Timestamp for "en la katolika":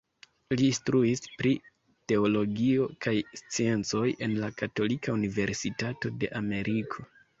4.29-5.15